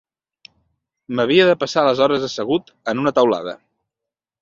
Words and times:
M'havia 1.19 1.45
de 1.51 1.55
passar 1.65 1.85
les 1.89 2.03
hores 2.07 2.29
assegut 2.31 2.75
en 2.95 3.07
una 3.07 3.17
teulada 3.23 3.59